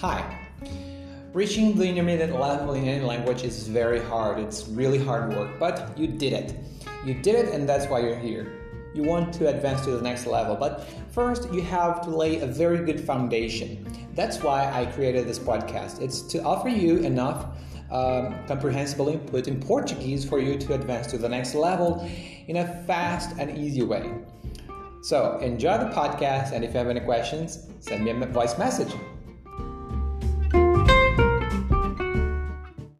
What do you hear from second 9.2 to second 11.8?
to advance to the next level, but first you